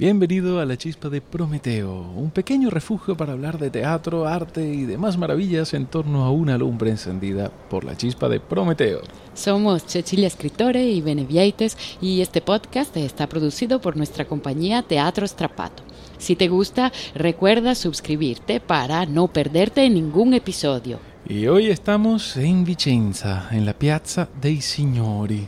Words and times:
Bienvenido 0.00 0.60
a 0.60 0.64
la 0.64 0.78
chispa 0.78 1.10
de 1.10 1.20
Prometeo, 1.20 1.92
un 2.16 2.30
pequeño 2.30 2.70
refugio 2.70 3.18
para 3.18 3.34
hablar 3.34 3.58
de 3.58 3.68
teatro, 3.68 4.26
arte 4.26 4.66
y 4.66 4.84
demás 4.84 5.18
maravillas 5.18 5.74
en 5.74 5.84
torno 5.84 6.24
a 6.24 6.30
una 6.30 6.56
lumbre 6.56 6.88
encendida 6.88 7.50
por 7.68 7.84
la 7.84 7.94
chispa 7.94 8.30
de 8.30 8.40
Prometeo. 8.40 9.02
Somos 9.34 9.82
Cecilia 9.86 10.26
Escritore 10.26 10.88
y 10.88 11.02
Benevieites 11.02 11.76
y 12.00 12.22
este 12.22 12.40
podcast 12.40 12.96
está 12.96 13.28
producido 13.28 13.82
por 13.82 13.98
nuestra 13.98 14.24
compañía 14.24 14.80
Teatro 14.80 15.28
Strapato. 15.28 15.82
Si 16.16 16.34
te 16.34 16.48
gusta, 16.48 16.92
recuerda 17.14 17.74
suscribirte 17.74 18.58
para 18.58 19.04
no 19.04 19.28
perderte 19.28 19.90
ningún 19.90 20.32
episodio. 20.32 20.98
Y 21.28 21.46
hoy 21.46 21.66
estamos 21.66 22.38
en 22.38 22.64
Vicenza, 22.64 23.48
en 23.50 23.66
la 23.66 23.74
Piazza 23.74 24.30
dei 24.40 24.62
Signori. 24.62 25.46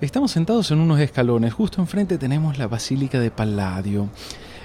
Estamos 0.00 0.32
sentados 0.32 0.70
en 0.72 0.80
unos 0.80 0.98
escalones, 0.98 1.54
justo 1.54 1.80
enfrente 1.80 2.18
tenemos 2.18 2.58
la 2.58 2.66
Basílica 2.66 3.20
de 3.20 3.30
Palladio. 3.30 4.08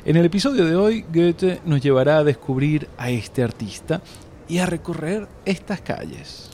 En 0.03 0.15
el 0.15 0.25
episodio 0.25 0.65
de 0.65 0.75
hoy, 0.75 1.05
Goethe 1.13 1.61
nos 1.65 1.81
llevará 1.81 2.17
a 2.17 2.23
descubrir 2.23 2.89
a 2.97 3.11
este 3.11 3.43
artista 3.43 4.01
y 4.47 4.57
a 4.57 4.65
recorrer 4.65 5.27
estas 5.45 5.81
calles. 5.81 6.49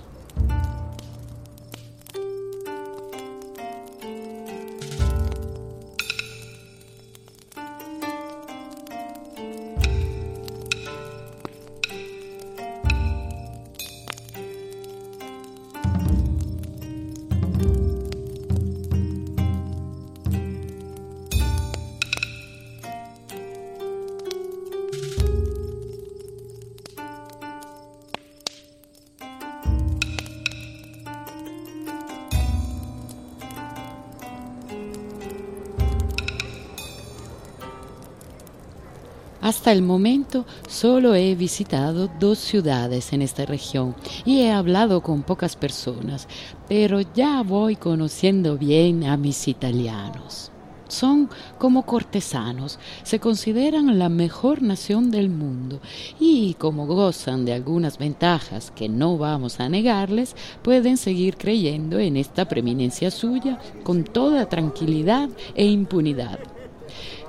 Hasta 39.46 39.72
el 39.72 39.84
momento 39.84 40.44
solo 40.68 41.14
he 41.14 41.36
visitado 41.36 42.10
dos 42.20 42.40
ciudades 42.40 43.14
en 43.14 43.22
esta 43.22 43.46
región 43.46 43.96
y 44.26 44.40
he 44.40 44.52
hablado 44.52 45.04
con 45.04 45.22
pocas 45.22 45.56
personas, 45.56 46.28
pero 46.68 47.02
ya 47.14 47.44
voy 47.44 47.76
conociendo 47.76 48.58
bien 48.58 49.04
a 49.04 49.18
mis 49.18 49.48
italianos. 49.48 50.50
Son 50.88 51.30
como 51.60 51.86
cortesanos, 51.86 52.80
se 53.04 53.20
consideran 53.20 54.00
la 54.00 54.10
mejor 54.10 54.64
nación 54.64 55.12
del 55.12 55.30
mundo 55.30 55.80
y 56.20 56.56
como 56.56 56.88
gozan 56.88 57.46
de 57.46 57.54
algunas 57.54 58.00
ventajas 58.00 58.72
que 58.72 58.90
no 58.90 59.20
vamos 59.20 59.60
a 59.60 59.70
negarles, 59.70 60.36
pueden 60.64 60.98
seguir 60.98 61.38
creyendo 61.38 62.00
en 62.00 62.18
esta 62.18 62.48
preeminencia 62.48 63.12
suya 63.12 63.60
con 63.84 64.06
toda 64.06 64.50
tranquilidad 64.50 65.30
e 65.54 65.68
impunidad. 65.68 66.40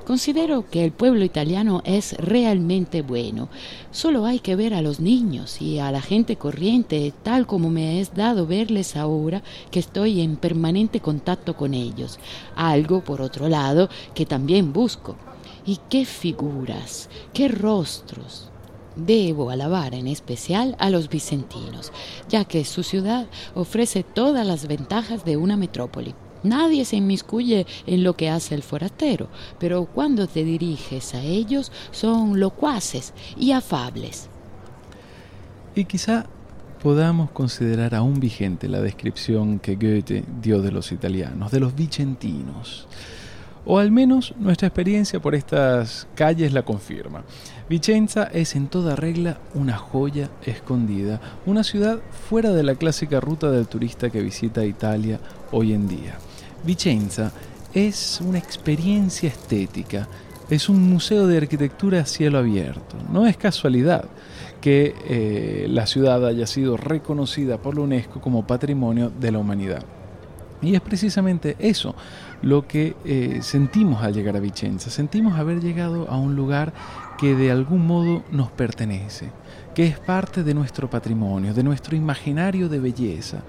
Considero 0.07 0.71
que 0.71 0.85
el 0.85 0.93
pueblo 0.93 1.25
italiano 1.25 1.83
es 1.85 2.13
realmente 2.19 3.03
bueno. 3.03 3.49
Solo 3.91 4.25
hay 4.25 4.39
que 4.39 4.55
ver 4.55 4.73
a 4.73 4.81
los 4.81 5.01
niños 5.01 5.61
y 5.61 5.81
a 5.81 5.91
la 5.91 6.01
gente 6.01 6.37
corriente, 6.37 7.13
tal 7.25 7.49
como 7.49 7.71
me 7.71 8.01
es 8.01 8.15
dado 8.15 8.47
verles 8.47 8.95
ahora 8.95 9.43
que 9.73 9.81
estoy 9.81 10.21
en 10.21 10.37
permanente 10.37 11.01
contacto 11.01 11.57
con 11.57 11.75
ellos. 11.75 12.21
Algo, 12.55 13.03
por 13.03 13.21
otro 13.21 13.49
lado, 13.49 13.89
que 14.15 14.27
también 14.27 14.73
busco. 14.73 15.17
Y 15.67 15.81
qué 15.91 16.05
figuras, 16.05 17.11
qué 17.35 17.49
rostros. 17.49 18.49
Debo 18.95 19.51
alabar 19.51 19.93
en 19.93 20.07
especial 20.07 20.77
a 20.79 20.89
los 20.89 21.09
vicentinos, 21.09 21.91
ya 22.29 22.45
que 22.45 22.65
su 22.65 22.85
ciudad 22.85 23.27
ofrece 23.57 24.05
todas 24.05 24.47
las 24.47 24.69
ventajas 24.69 25.25
de 25.25 25.37
una 25.37 25.57
metrópoli. 25.57 26.15
Nadie 26.49 26.85
se 26.85 26.97
inmiscuye 26.97 27.67
en 27.87 28.05
lo 28.05 28.15
que 28.17 28.31
hace 28.31 28.55
el 28.55 28.63
forastero, 28.63 29.29
pero 29.59 29.87
cuando 29.87 30.27
te 30.27 30.45
diriges 30.45 31.15
a 31.15 31.23
ellos 31.23 31.73
son 31.91 32.39
locuaces 32.41 33.13
y 33.37 33.53
afables. 33.53 34.29
Y 35.75 35.85
quizá 35.85 36.27
podamos 36.83 37.31
considerar 37.33 37.95
aún 37.95 38.21
vigente 38.21 38.69
la 38.69 38.81
descripción 38.81 39.59
que 39.59 39.77
Goethe 39.77 40.25
dio 40.41 40.63
de 40.63 40.71
los 40.71 40.93
italianos, 40.93 41.51
de 41.51 41.61
los 41.61 41.75
vicentinos. 41.75 42.87
O 43.69 43.81
al 43.81 43.91
menos 43.91 44.33
nuestra 44.39 44.69
experiencia 44.69 45.21
por 45.21 45.35
estas 45.35 46.07
calles 46.15 46.53
la 46.53 46.65
confirma. 46.65 47.25
Vicenza 47.69 48.23
es 48.23 48.55
en 48.55 48.69
toda 48.69 48.95
regla 48.95 49.39
una 49.55 49.77
joya 49.77 50.31
escondida, 50.45 51.21
una 51.45 51.65
ciudad 51.65 51.99
fuera 52.29 52.53
de 52.53 52.63
la 52.63 52.77
clásica 52.77 53.19
ruta 53.19 53.51
del 53.51 53.67
turista 53.67 54.09
que 54.09 54.23
visita 54.23 54.65
Italia 54.65 55.19
hoy 55.51 55.73
en 55.73 55.89
día. 55.89 56.17
Vicenza 56.65 57.33
es 57.75 58.21
una 58.21 58.39
experiencia 58.39 59.29
estética, 59.29 60.09
es 60.49 60.69
un 60.69 60.89
museo 60.89 61.27
de 61.27 61.37
arquitectura 61.37 62.01
a 62.01 62.07
cielo 62.07 62.39
abierto. 62.39 62.97
No 63.13 63.27
es 63.27 63.37
casualidad 63.37 64.07
que 64.61 64.95
eh, 65.09 65.67
la 65.69 65.87
ciudad 65.87 66.27
haya 66.27 66.47
sido 66.47 66.77
reconocida 66.77 67.59
por 67.59 67.77
la 67.77 67.83
UNESCO 67.83 68.21
como 68.21 68.47
Patrimonio 68.47 69.11
de 69.11 69.33
la 69.33 69.39
Humanidad. 69.39 69.85
Y 70.63 70.75
es 70.75 70.81
precisamente 70.81 71.57
eso 71.59 71.95
lo 72.43 72.67
que 72.67 72.97
eh, 73.05 73.41
sentimos 73.43 74.03
al 74.03 74.15
llegar 74.15 74.37
a 74.37 74.41
Vicenza. 74.41 74.91
Sentimos 74.91 75.39
haber 75.39 75.61
llegado 75.61 76.09
a 76.11 76.17
un 76.17 76.35
lugar 76.35 76.73
que 77.19 77.35
de 77.35 77.51
algún 77.51 77.87
modo 77.87 78.25
nos 78.31 78.51
pertenece, 78.51 79.31
que 79.75 79.87
es 79.87 79.99
parte 79.99 80.43
de 80.43 80.55
nuestro 80.55 80.89
patrimonio, 80.89 81.53
de 81.53 81.63
nuestro 81.63 81.97
imaginario 81.97 82.69
de 82.69 82.79
belleza, 82.79 83.43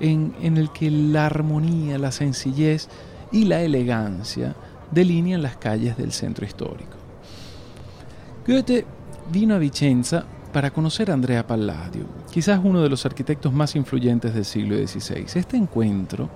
en, 0.00 0.34
el 0.42 0.70
que 0.70 0.90
la 0.90 1.26
armonía, 1.26 1.98
la 1.98 2.10
sencillez 2.10 2.88
y 3.30 3.44
la 3.44 3.62
elegancia 3.62 4.56
delinean 4.90 5.42
las 5.42 5.56
calles 5.56 5.96
del 5.96 6.12
centro 6.12 6.44
histórico. 6.44 6.96
Goethe 8.46 8.84
vino 9.30 9.54
a 9.54 9.58
Vicenza 9.58 10.24
para 10.52 10.70
conocer 10.70 11.10
a 11.10 11.14
Andrea 11.14 11.46
Palladio, 11.46 12.04
quizás 12.32 12.60
uno 12.62 12.82
de 12.82 12.88
los 12.88 13.06
arquitectos 13.06 13.52
más 13.52 13.76
influyentes 13.76 14.34
del 14.34 14.44
siglo 14.44 14.76
XVI. 14.76 15.26
Este 15.34 15.56
encuentro 15.56 16.28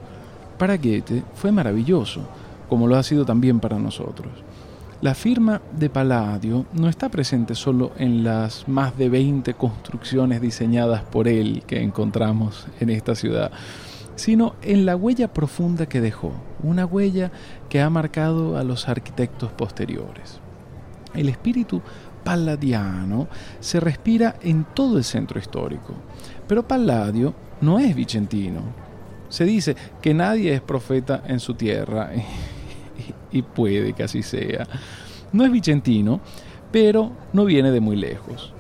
para 0.58 0.76
Goethe 0.76 1.25
fue 1.34 1.50
maravilloso, 1.50 2.28
como 2.69 2.86
lo 2.86 2.96
ha 2.96 3.02
sido 3.02 3.25
también 3.25 3.58
para 3.58 3.78
nosotros. 3.78 4.32
La 5.00 5.15
firma 5.15 5.60
de 5.77 5.91
Palladio 5.91 6.65
no 6.72 6.88
está 6.88 7.09
presente 7.09 7.55
solo 7.55 7.93
en 7.99 8.25
las 8.25 8.66
más 8.69 8.97
de 8.97 9.09
20 9.09 9.53
construcciones 9.55 10.41
diseñadas 10.41 11.03
por 11.03 11.28
él 11.28 11.62
que 11.66 11.82
encontramos 11.82 12.66
en 12.81 12.91
esta 12.91 13.15
ciudad, 13.15 13.50
sino 14.16 14.55
en 14.62 14.87
la 14.87 14.97
huella 14.97 15.32
profunda 15.32 15.87
que 15.87 16.00
dejó, 16.00 16.32
una 16.62 16.87
huella 16.87 17.32
que 17.69 17.82
ha 17.82 17.91
marcado 17.91 18.56
a 18.56 18.65
los 18.65 18.88
arquitectos 18.88 19.53
posteriores. 19.53 20.38
El 21.15 21.28
espíritu 21.28 21.82
palladiano 22.22 23.28
se 23.61 23.81
respira 23.81 24.37
en 24.43 24.65
todo 24.75 24.97
el 24.97 25.05
centro 25.05 25.38
histórico, 25.38 25.94
pero 26.49 26.66
Palladio 26.66 27.34
no 27.61 27.78
es 27.78 27.94
vicentino. 27.94 28.62
Se 29.28 29.44
dice 29.44 29.76
que 30.00 30.15
nadie 30.15 30.55
es 30.55 30.61
profeta 30.61 31.22
en 31.26 31.41
su 31.41 31.55
tierra 31.55 32.11
y 33.32 33.42
puede 33.42 33.92
que 33.92 34.04
así 34.04 34.22
sea. 34.22 34.66
No 35.32 35.44
es 35.44 35.50
vicentino, 35.50 36.20
pero 36.70 37.10
no 37.32 37.44
viene 37.44 37.70
de 37.70 37.81
muy 37.81 37.97
lejos. 37.97 38.53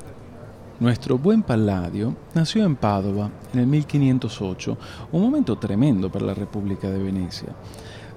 Nuestro 0.80 1.18
buen 1.18 1.42
Palladio 1.42 2.16
nació 2.34 2.64
en 2.64 2.74
Padova 2.74 3.30
en 3.52 3.60
el 3.60 3.66
1508, 3.66 4.76
un 5.12 5.22
momento 5.22 5.56
tremendo 5.56 6.10
para 6.10 6.26
la 6.26 6.34
República 6.34 6.90
de 6.90 6.98
Venecia. 6.98 7.50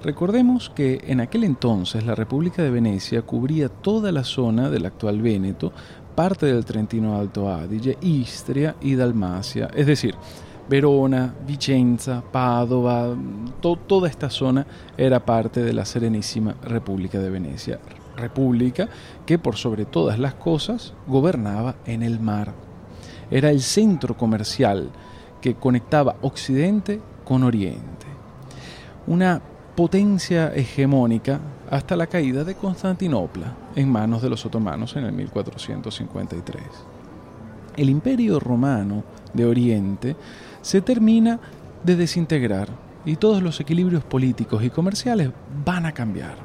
Recordemos 0.02 0.70
que 0.70 1.00
en 1.06 1.20
aquel 1.20 1.44
entonces 1.44 2.04
la 2.04 2.14
República 2.14 2.62
de 2.62 2.70
Venecia 2.70 3.22
cubría 3.22 3.68
toda 3.68 4.12
la 4.12 4.24
zona 4.24 4.70
del 4.70 4.86
actual 4.86 5.22
Véneto, 5.22 5.72
parte 6.14 6.46
del 6.46 6.64
Trentino 6.64 7.16
Alto 7.16 7.48
Adige, 7.48 7.96
Istria 8.00 8.74
y 8.80 8.96
Dalmacia, 8.96 9.70
es 9.74 9.86
decir, 9.86 10.14
Verona, 10.68 11.34
Vicenza, 11.46 12.22
Padova, 12.22 13.16
toda 13.60 14.08
esta 14.08 14.28
zona 14.28 14.66
era 14.96 15.24
parte 15.24 15.62
de 15.62 15.72
la 15.72 15.84
Serenísima 15.84 16.54
República 16.62 17.18
de 17.18 17.30
Venecia. 17.30 17.80
República 18.16 18.88
que 19.24 19.38
por 19.38 19.56
sobre 19.56 19.84
todas 19.86 20.18
las 20.18 20.34
cosas 20.34 20.92
gobernaba 21.06 21.76
en 21.86 22.02
el 22.02 22.20
mar. 22.20 22.52
Era 23.30 23.50
el 23.50 23.60
centro 23.60 24.16
comercial 24.16 24.90
que 25.40 25.54
conectaba 25.54 26.16
Occidente 26.22 27.00
con 27.24 27.44
Oriente. 27.44 28.06
Una 29.06 29.40
potencia 29.74 30.52
hegemónica 30.54 31.40
hasta 31.70 31.96
la 31.96 32.08
caída 32.08 32.44
de 32.44 32.56
Constantinopla 32.56 33.54
en 33.76 33.90
manos 33.90 34.20
de 34.20 34.28
los 34.28 34.44
otomanos 34.44 34.96
en 34.96 35.04
el 35.04 35.12
1453. 35.12 36.62
El 37.76 37.88
imperio 37.88 38.40
romano 38.40 39.04
de 39.32 39.46
Oriente 39.46 40.16
se 40.62 40.80
termina 40.80 41.40
de 41.84 41.96
desintegrar 41.96 42.68
y 43.04 43.16
todos 43.16 43.42
los 43.42 43.60
equilibrios 43.60 44.04
políticos 44.04 44.62
y 44.62 44.70
comerciales 44.70 45.30
van 45.64 45.86
a 45.86 45.92
cambiar. 45.92 46.36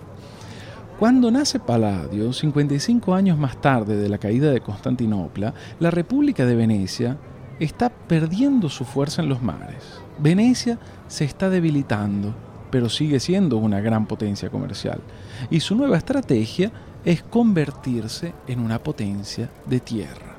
Cuando 1.00 1.32
nace 1.32 1.60
Palladio, 1.60 2.32
55 2.32 3.14
años 3.14 3.38
más 3.38 3.60
tarde 3.60 3.98
de 3.98 4.08
la 4.08 4.18
caída 4.18 4.52
de 4.52 4.62
Constantinopla, 4.62 5.54
la 5.80 5.92
República 5.92 6.46
de 6.46 6.56
Venecia 6.56 7.18
está 7.60 7.90
perdiendo 7.90 8.70
su 8.70 8.86
fuerza 8.86 9.22
en 9.22 9.30
los 9.30 9.42
mares. 9.42 9.84
Venecia 10.20 10.80
se 11.08 11.26
está 11.26 11.50
debilitando, 11.50 12.34
pero 12.72 12.90
sigue 12.90 13.20
siendo 13.20 13.58
una 13.58 13.82
gran 13.82 14.06
potencia 14.06 14.50
comercial. 14.50 15.02
Y 15.50 15.60
su 15.60 15.76
nueva 15.76 15.98
estrategia 15.98 16.72
es 17.04 17.24
convertirse 17.24 18.34
en 18.48 18.60
una 18.60 18.80
potencia 18.80 19.50
de 19.66 19.80
tierra. 19.80 20.33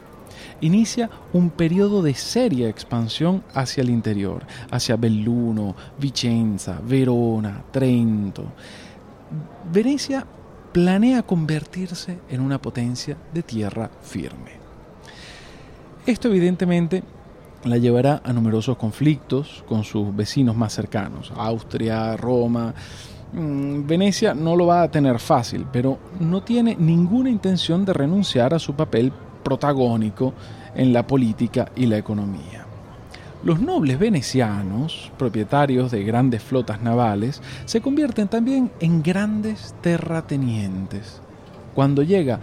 Inicia 0.61 1.11
un 1.33 1.51
periodo 1.51 2.03
de 2.03 2.15
seria 2.15 2.69
expansión 2.69 3.43
hacia 3.55 3.83
el 3.83 3.91
interior, 3.91 4.47
hacia 4.71 4.97
Belluno, 4.97 5.75
Vicenza, 5.99 6.81
Verona, 6.87 7.63
Trento. 7.71 8.45
Venecia 9.73 10.27
planea 10.73 11.23
convertirse 11.23 12.19
en 12.29 12.41
una 12.41 12.61
potencia 12.61 13.17
de 13.33 13.43
tierra 13.43 13.91
firme. 14.03 14.53
Esto 16.07 16.29
evidentemente 16.29 17.03
la 17.65 17.79
llevará 17.79 18.21
a 18.25 18.33
numerosos 18.33 18.77
conflictos 18.77 19.65
con 19.67 19.85
sus 19.85 20.15
vecinos 20.15 20.57
más 20.57 20.75
cercanos, 20.75 21.33
Austria, 21.37 22.17
Roma. 22.17 22.75
Mm, 23.33 23.87
Venecia 23.87 24.35
no 24.35 24.55
lo 24.57 24.67
va 24.67 24.83
a 24.83 24.91
tener 24.91 25.19
fácil, 25.19 25.67
pero 25.73 25.99
no 26.21 26.43
tiene 26.43 26.77
ninguna 26.79 27.31
intención 27.31 27.85
de 27.85 27.93
renunciar 27.93 28.53
a 28.53 28.59
su 28.59 28.75
papel 28.75 29.13
protagónico 29.45 30.35
en 30.75 30.93
la 30.93 31.07
política 31.07 31.71
y 31.77 31.87
la 31.87 31.99
economía. 31.99 32.65
Los 33.45 33.61
nobles 33.61 33.99
venecianos, 33.99 35.13
propietarios 35.19 35.93
de 35.93 36.03
grandes 36.03 36.43
flotas 36.43 36.81
navales, 36.81 37.43
se 37.67 37.83
convierten 37.83 38.27
también 38.27 38.71
en 38.81 39.03
grandes 39.03 39.75
terratenientes. 39.83 41.21
Cuando 41.75 42.03
llega 42.03 42.41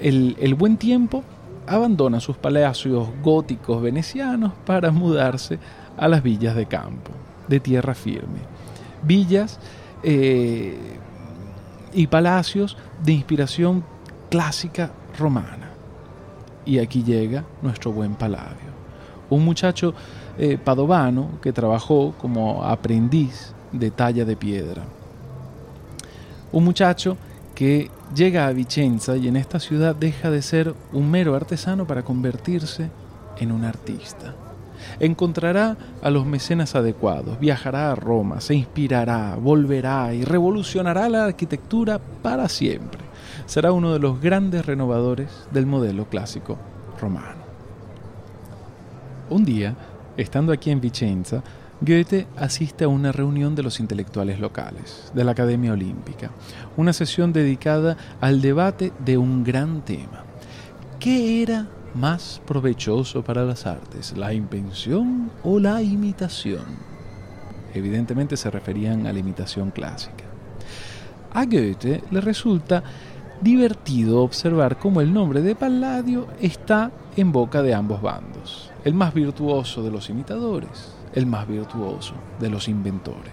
el, 0.00 0.54
buen 0.56 0.76
tiempo, 0.76 1.22
abandona 1.68 2.18
sus 2.18 2.36
palacios 2.36 3.08
góticos 3.22 3.80
venecianos 3.80 4.52
para 4.66 4.90
mudarse 4.90 5.60
a 5.96 6.08
las 6.08 6.20
villas 6.20 6.56
de 6.56 6.66
campo, 6.66 7.12
de 7.46 7.60
tierra 7.60 7.94
firme. 7.94 8.40
Villas 9.04 9.60
eh, 10.02 10.76
y 11.92 12.08
palacios 12.08 12.76
de 13.04 13.12
inspiración 13.12 13.84
clásica 14.30 14.90
romana. 15.16 15.69
Y 16.64 16.78
aquí 16.78 17.02
llega 17.02 17.44
nuestro 17.62 17.92
buen 17.92 18.14
Palladio, 18.14 18.70
un 19.30 19.44
muchacho 19.44 19.94
eh, 20.38 20.58
padovano 20.62 21.40
que 21.42 21.52
trabajó 21.52 22.14
como 22.18 22.64
aprendiz 22.64 23.54
de 23.72 23.90
talla 23.90 24.24
de 24.24 24.36
piedra. 24.36 24.82
Un 26.52 26.64
muchacho 26.64 27.16
que 27.54 27.90
llega 28.14 28.46
a 28.46 28.52
Vicenza 28.52 29.16
y 29.16 29.28
en 29.28 29.36
esta 29.36 29.60
ciudad 29.60 29.94
deja 29.94 30.30
de 30.30 30.42
ser 30.42 30.74
un 30.92 31.10
mero 31.10 31.34
artesano 31.34 31.86
para 31.86 32.02
convertirse 32.02 32.90
en 33.38 33.52
un 33.52 33.64
artista. 33.64 34.34
Encontrará 34.98 35.76
a 36.02 36.10
los 36.10 36.26
mecenas 36.26 36.74
adecuados, 36.74 37.38
viajará 37.38 37.92
a 37.92 37.94
Roma, 37.94 38.40
se 38.40 38.54
inspirará, 38.54 39.36
volverá 39.36 40.14
y 40.14 40.24
revolucionará 40.24 41.08
la 41.08 41.26
arquitectura 41.26 41.98
para 41.98 42.48
siempre. 42.48 43.09
Será 43.50 43.72
uno 43.72 43.92
de 43.92 43.98
los 43.98 44.20
grandes 44.20 44.64
renovadores 44.64 45.48
del 45.50 45.66
modelo 45.66 46.04
clásico 46.08 46.56
romano. 47.00 47.42
Un 49.28 49.44
día, 49.44 49.74
estando 50.16 50.52
aquí 50.52 50.70
en 50.70 50.80
Vicenza, 50.80 51.42
Goethe 51.80 52.28
asiste 52.36 52.84
a 52.84 52.88
una 52.88 53.10
reunión 53.10 53.56
de 53.56 53.64
los 53.64 53.80
intelectuales 53.80 54.38
locales, 54.38 55.10
de 55.16 55.24
la 55.24 55.32
Academia 55.32 55.72
Olímpica, 55.72 56.30
una 56.76 56.92
sesión 56.92 57.32
dedicada 57.32 57.96
al 58.20 58.40
debate 58.40 58.92
de 59.04 59.18
un 59.18 59.42
gran 59.42 59.84
tema. 59.84 60.22
¿Qué 61.00 61.42
era 61.42 61.66
más 61.92 62.40
provechoso 62.46 63.24
para 63.24 63.44
las 63.44 63.66
artes, 63.66 64.16
la 64.16 64.32
invención 64.32 65.28
o 65.42 65.58
la 65.58 65.82
imitación? 65.82 66.66
Evidentemente 67.74 68.36
se 68.36 68.48
referían 68.48 69.08
a 69.08 69.12
la 69.12 69.18
imitación 69.18 69.72
clásica. 69.72 70.22
A 71.32 71.44
Goethe 71.46 72.02
le 72.10 72.20
resulta 72.20 72.82
divertido 73.40 74.22
observar 74.22 74.78
cómo 74.78 75.00
el 75.00 75.12
nombre 75.12 75.42
de 75.42 75.54
Palladio 75.54 76.26
está 76.40 76.90
en 77.16 77.32
boca 77.32 77.62
de 77.62 77.74
ambos 77.74 78.02
bandos, 78.02 78.70
el 78.84 78.94
más 78.94 79.14
virtuoso 79.14 79.82
de 79.82 79.90
los 79.90 80.10
imitadores, 80.10 80.94
el 81.14 81.26
más 81.26 81.48
virtuoso 81.48 82.14
de 82.38 82.50
los 82.50 82.68
inventores. 82.68 83.32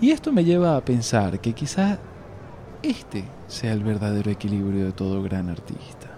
Y 0.00 0.10
esto 0.10 0.32
me 0.32 0.44
lleva 0.44 0.76
a 0.76 0.84
pensar 0.84 1.40
que 1.40 1.54
quizá 1.54 1.98
este 2.82 3.24
sea 3.46 3.72
el 3.72 3.82
verdadero 3.82 4.30
equilibrio 4.30 4.84
de 4.84 4.92
todo 4.92 5.22
gran 5.22 5.48
artista. 5.48 6.08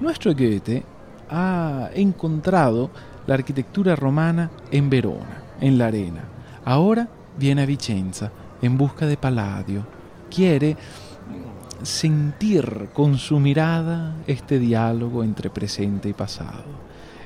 Nuestro 0.00 0.32
Goethe 0.32 0.84
ha 1.30 1.88
encontrado 1.94 2.90
la 3.26 3.34
arquitectura 3.34 3.96
romana 3.96 4.50
en 4.70 4.90
Verona, 4.90 5.42
en 5.60 5.78
la 5.78 5.86
arena. 5.86 6.24
Ahora 6.64 7.08
viene 7.38 7.62
a 7.62 7.66
Vicenza 7.66 8.30
en 8.60 8.76
busca 8.76 9.06
de 9.06 9.16
Palladio. 9.16 9.86
Quiere 10.34 10.76
sentir 11.82 12.88
con 12.92 13.18
su 13.18 13.38
mirada 13.38 14.16
este 14.26 14.58
diálogo 14.58 15.22
entre 15.22 15.50
presente 15.50 16.08
y 16.08 16.12
pasado 16.12 16.84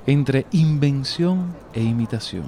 entre 0.08 0.46
invención 0.52 1.54
e 1.74 1.82
imitación. 1.82 2.46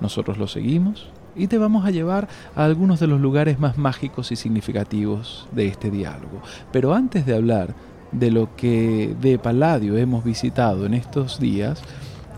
Nosotros 0.00 0.36
lo 0.36 0.48
seguimos 0.48 1.08
y 1.36 1.46
te 1.46 1.56
vamos 1.56 1.86
a 1.86 1.92
llevar 1.92 2.26
a 2.56 2.64
algunos 2.64 2.98
de 2.98 3.06
los 3.06 3.20
lugares 3.20 3.60
más 3.60 3.78
mágicos 3.78 4.32
y 4.32 4.36
significativos 4.36 5.46
de 5.52 5.68
este 5.68 5.92
diálogo. 5.92 6.42
Pero 6.72 6.94
antes 6.94 7.24
de 7.24 7.36
hablar 7.36 7.72
de 8.10 8.32
lo 8.32 8.56
que 8.56 9.14
de 9.20 9.38
Palladio 9.38 9.96
hemos 9.96 10.24
visitado 10.24 10.86
en 10.86 10.94
estos 10.94 11.38
días, 11.38 11.80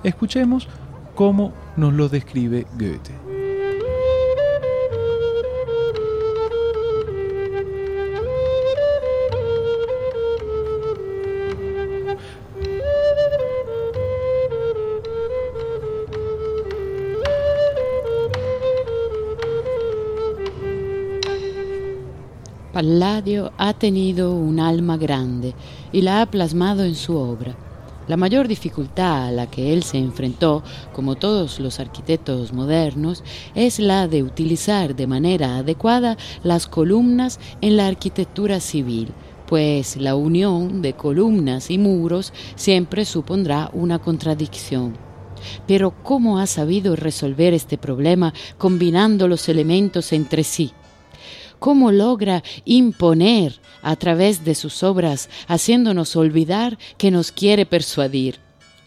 escuchemos 0.04 0.68
cómo 1.14 1.54
nos 1.78 1.94
lo 1.94 2.10
describe 2.10 2.66
Goethe. 2.74 3.29
Palladio 22.80 23.52
ha 23.58 23.74
tenido 23.74 24.32
un 24.32 24.58
alma 24.58 24.96
grande 24.96 25.52
y 25.92 26.00
la 26.00 26.22
ha 26.22 26.30
plasmado 26.30 26.82
en 26.82 26.94
su 26.94 27.14
obra. 27.14 27.54
La 28.08 28.16
mayor 28.16 28.48
dificultad 28.48 29.26
a 29.26 29.32
la 29.32 29.50
que 29.50 29.74
él 29.74 29.82
se 29.82 29.98
enfrentó, 29.98 30.62
como 30.94 31.16
todos 31.16 31.60
los 31.60 31.78
arquitectos 31.78 32.54
modernos, 32.54 33.22
es 33.54 33.80
la 33.80 34.08
de 34.08 34.22
utilizar 34.22 34.96
de 34.96 35.06
manera 35.06 35.58
adecuada 35.58 36.16
las 36.42 36.66
columnas 36.66 37.38
en 37.60 37.76
la 37.76 37.86
arquitectura 37.86 38.60
civil, 38.60 39.08
pues 39.46 39.98
la 39.98 40.14
unión 40.14 40.80
de 40.80 40.94
columnas 40.94 41.70
y 41.70 41.76
muros 41.76 42.32
siempre 42.54 43.04
supondrá 43.04 43.68
una 43.74 43.98
contradicción. 43.98 44.96
Pero 45.66 45.92
¿cómo 46.02 46.38
ha 46.38 46.46
sabido 46.46 46.96
resolver 46.96 47.52
este 47.52 47.76
problema 47.76 48.32
combinando 48.56 49.28
los 49.28 49.50
elementos 49.50 50.14
entre 50.14 50.44
sí? 50.44 50.72
Cómo 51.60 51.92
logra 51.92 52.42
imponer 52.64 53.60
a 53.82 53.94
través 53.94 54.44
de 54.44 54.56
sus 54.56 54.82
obras, 54.82 55.30
haciéndonos 55.46 56.16
olvidar 56.16 56.76
que 56.98 57.12
nos 57.12 57.30
quiere 57.30 57.66
persuadir. 57.66 58.40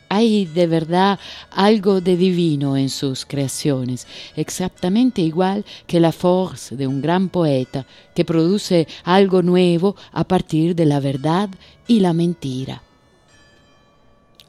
Hay 0.09 0.45
de 0.45 0.67
verdad 0.67 1.19
algo 1.49 2.01
de 2.01 2.17
divino 2.17 2.77
en 2.77 2.89
sus 2.89 3.25
creaciones, 3.25 4.05
exactamente 4.35 5.21
igual 5.21 5.65
que 5.87 5.99
la 5.99 6.11
force 6.11 6.75
de 6.75 6.85
un 6.85 7.01
gran 7.01 7.29
poeta 7.29 7.87
que 8.13 8.25
produce 8.25 8.87
algo 9.03 9.41
nuevo 9.41 9.95
a 10.11 10.25
partir 10.25 10.75
de 10.75 10.85
la 10.85 10.99
verdad 10.99 11.49
y 11.87 12.01
la 12.01 12.13
mentira. 12.13 12.83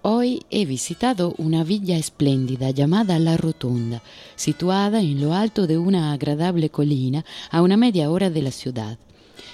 Hoy 0.07 0.45
he 0.51 0.67
visitado 0.67 1.35
una 1.39 1.65
villa 1.65 1.97
espléndida 1.97 2.69
llamada 2.69 3.19
La 3.19 3.39
Rotonda, 3.39 4.03
situada 4.37 5.01
en 5.01 5.19
lo 5.19 5.33
alto 5.33 5.67
de 5.67 5.79
una 5.79 6.13
agradable 6.13 6.69
colina 6.69 7.25
a 7.51 7.63
una 7.63 7.79
media 7.79 8.11
hora 8.11 8.29
de 8.29 8.43
la 8.43 8.51
ciudad. 8.51 8.99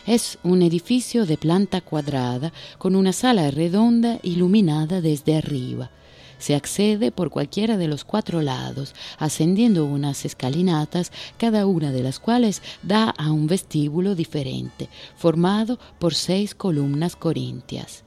Es 0.08 0.40
un 0.42 0.62
edificio 0.62 1.24
de 1.24 1.36
planta 1.36 1.80
cuadrada 1.80 2.52
con 2.78 2.96
una 2.96 3.12
sala 3.12 3.52
redonda 3.52 4.18
iluminada 4.24 5.00
desde 5.00 5.36
arriba. 5.36 5.92
Se 6.40 6.56
accede 6.56 7.12
por 7.12 7.30
cualquiera 7.30 7.76
de 7.76 7.86
los 7.86 8.02
cuatro 8.02 8.42
lados, 8.42 8.92
ascendiendo 9.20 9.84
unas 9.84 10.24
escalinatas, 10.24 11.12
cada 11.38 11.64
una 11.64 11.92
de 11.92 12.02
las 12.02 12.18
cuales 12.18 12.60
da 12.82 13.10
a 13.10 13.30
un 13.30 13.46
vestíbulo 13.46 14.16
diferente, 14.16 14.88
formado 15.16 15.78
por 16.00 16.16
seis 16.16 16.56
columnas 16.56 17.14
corintias. 17.14 18.02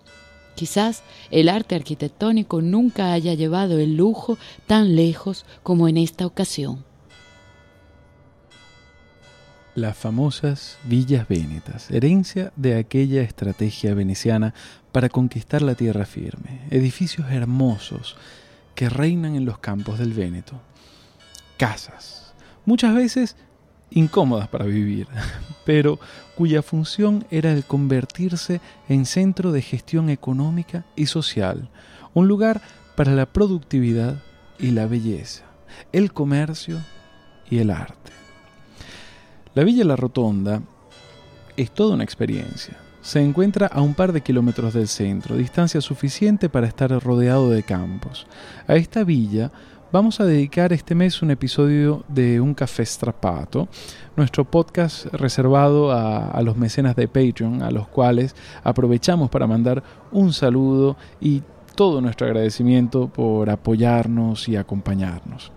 Quizás 0.56 1.04
el 1.32 1.50
arte 1.50 1.76
arquitectónico 1.76 2.62
nunca 2.62 3.14
haya 3.14 3.34
llevado 3.34 3.80
el 3.80 3.96
lujo 3.96 4.38
tan 4.68 4.96
lejos 4.96 5.46
como 5.64 5.88
en 5.88 5.98
esta 5.98 6.26
ocasión. 6.26 6.84
las 9.76 9.98
famosas 9.98 10.78
villas 10.84 11.28
vénetas, 11.28 11.90
herencia 11.90 12.54
de 12.56 12.78
aquella 12.78 13.22
estrategia 13.22 13.94
veneciana 13.94 14.54
para 14.92 15.10
conquistar 15.10 15.62
la 15.62 15.76
tierra 15.76 16.06
firme, 16.06 16.62
edificios 16.70 17.32
hermosos 17.32 18.16
que 18.76 18.90
reinan 18.90 19.36
en 19.36 19.46
los 19.46 19.58
campos 19.60 20.00
del 20.00 20.14
Véneto, 20.14 20.60
casas, 21.58 22.34
muchas 22.66 22.94
veces 22.94 23.36
incómodas 23.94 24.48
para 24.48 24.66
vivir, 24.66 25.08
pero 25.66 26.00
cuya 26.36 26.62
función 26.62 27.26
era 27.32 27.52
el 27.52 27.64
convertirse 27.64 28.60
en 28.90 29.06
centro 29.06 29.52
de 29.52 29.62
gestión 29.62 30.10
económica 30.10 30.86
y 30.96 31.06
social, 31.06 31.70
un 32.14 32.28
lugar 32.28 32.62
para 32.96 33.14
la 33.14 33.26
productividad 33.26 34.18
y 34.60 34.72
la 34.72 34.88
belleza, 34.88 35.44
el 35.92 36.14
comercio 36.14 36.80
y 37.50 37.60
el 37.60 37.70
arte. 37.70 38.12
La 39.56 39.64
Villa 39.64 39.84
La 39.86 39.96
Rotonda 39.96 40.62
es 41.58 41.72
toda 41.72 41.94
una 41.94 42.04
experiencia. 42.04 42.78
Se 43.02 43.22
encuentra 43.22 43.68
a 43.68 43.82
un 43.82 43.94
par 43.94 44.14
de 44.14 44.22
kilómetros 44.22 44.74
del 44.74 44.88
centro, 44.88 45.36
distancia 45.36 45.82
suficiente 45.82 46.50
para 46.50 46.68
estar 46.68 46.90
rodeado 47.04 47.50
de 47.50 47.62
campos. 47.62 48.26
A 48.66 48.76
esta 48.76 49.04
villa 49.04 49.52
vamos 49.94 50.20
a 50.20 50.26
dedicar 50.26 50.74
este 50.74 50.96
mes 50.96 51.22
un 51.22 51.30
episodio 51.30 52.04
de 52.08 52.42
Un 52.42 52.56
Café 52.56 52.84
Strapato, 52.84 53.68
nuestro 54.16 54.44
podcast 54.44 55.06
reservado 55.14 55.92
a, 55.92 56.32
a, 56.32 56.42
los 56.42 56.58
mecenas 56.58 56.96
de 56.96 57.08
Patreon, 57.08 57.62
a 57.62 57.70
los 57.70 57.88
cuales 57.90 58.36
aprovechamos 58.64 59.30
para 59.30 59.46
mandar 59.46 59.84
un 60.12 60.34
saludo 60.34 60.98
y 61.22 61.44
todo 61.76 62.02
nuestro 62.02 62.26
agradecimiento 62.26 63.08
por 63.08 63.52
apoyarnos 63.52 64.50
y 64.50 64.56
acompañarnos. 64.56 65.52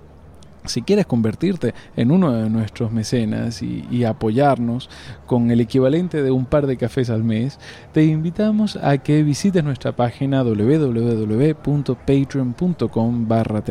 Si 0.66 0.82
quieres 0.82 1.06
convertirte 1.06 1.72
en 1.96 2.10
uno 2.10 2.32
de 2.32 2.50
nuestros 2.50 2.92
mecenas 2.92 3.62
y, 3.62 4.04
apoyarnos 4.04 4.90
con 5.26 5.50
el 5.50 5.60
equivalente 5.60 6.22
de 6.22 6.30
un 6.30 6.44
par 6.44 6.66
de 6.66 6.76
cafés 6.76 7.08
al 7.10 7.24
mes, 7.24 7.58
te 7.92 8.04
invitamos 8.04 8.76
a 8.76 8.98
que 8.98 9.22
visites 9.22 9.64
nuestra 9.64 9.96
página 9.96 10.42
www.patreon.com 10.42 13.28
barra 13.28 13.62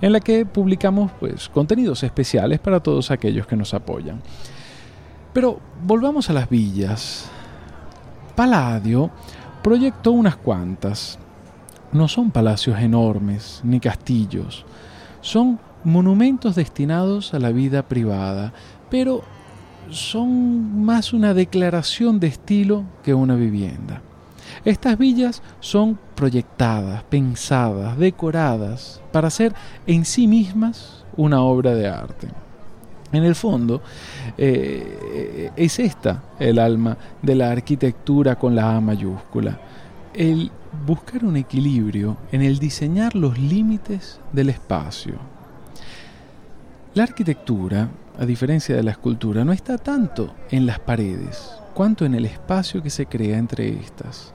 en 0.00 0.12
la 0.12 0.20
que 0.20 0.46
publicamos 0.46 1.10
pues, 1.20 1.48
contenidos 1.48 2.02
especiales 2.02 2.58
para 2.58 2.80
todos 2.80 3.10
aquellos 3.10 3.46
que 3.46 3.56
nos 3.56 3.74
apoyan. 3.74 4.22
Pero 5.32 5.60
volvamos 5.82 6.30
a 6.30 6.32
las 6.32 6.48
villas. 6.48 7.28
Palladio 8.34 9.10
proyectó 9.62 10.12
unas 10.12 10.36
cuantas. 10.36 11.18
No 11.92 12.08
son 12.08 12.30
palacios 12.30 12.78
enormes 12.80 13.60
ni 13.62 13.78
castillos 13.78 14.64
son 15.24 15.58
monumentos 15.84 16.54
destinados 16.54 17.32
a 17.32 17.38
la 17.38 17.50
vida 17.50 17.82
privada, 17.82 18.52
pero 18.90 19.22
son 19.88 20.84
más 20.84 21.14
una 21.14 21.32
declaración 21.32 22.20
de 22.20 22.26
estilo 22.26 22.84
que 23.02 23.14
una 23.14 23.34
vivienda. 23.34 24.02
Estas 24.66 24.98
villas 24.98 25.42
son 25.60 25.98
proyectadas, 26.14 27.04
pensadas, 27.04 27.96
decoradas 27.96 29.00
para 29.12 29.30
ser 29.30 29.54
en 29.86 30.04
sí 30.04 30.26
mismas 30.26 31.04
una 31.16 31.40
obra 31.40 31.74
de 31.74 31.88
arte. 31.88 32.28
En 33.10 33.24
el 33.24 33.34
fondo, 33.34 33.80
eh, 34.36 35.50
es 35.56 35.78
esta 35.78 36.22
el 36.38 36.58
alma 36.58 36.98
de 37.22 37.34
la 37.34 37.50
arquitectura 37.50 38.36
con 38.36 38.54
la 38.54 38.76
A 38.76 38.80
mayúscula. 38.80 39.58
El 40.14 40.52
buscar 40.86 41.24
un 41.24 41.36
equilibrio 41.36 42.16
en 42.30 42.42
el 42.42 42.60
diseñar 42.60 43.16
los 43.16 43.36
límites 43.36 44.20
del 44.32 44.50
espacio. 44.50 45.14
La 46.94 47.02
arquitectura, 47.02 47.88
a 48.16 48.24
diferencia 48.24 48.76
de 48.76 48.84
la 48.84 48.92
escultura, 48.92 49.44
no 49.44 49.52
está 49.52 49.76
tanto 49.76 50.32
en 50.50 50.66
las 50.66 50.78
paredes, 50.78 51.50
cuanto 51.74 52.04
en 52.04 52.14
el 52.14 52.26
espacio 52.26 52.80
que 52.80 52.90
se 52.90 53.06
crea 53.06 53.38
entre 53.38 53.68
estas. 53.68 54.32